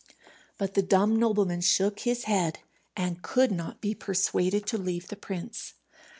But 0.57 0.73
the 0.73 0.81
dumb 0.81 1.15
nobleman 1.15 1.61
shook 1.61 1.99
his 1.99 2.23
head, 2.23 2.57
and 2.97 3.21
could 3.21 3.51
not 3.51 3.81
be 3.81 3.93
persuaded 3.93 4.65
to 4.65 4.79
leave 4.79 5.09
the 5.09 5.15
prince. 5.15 5.75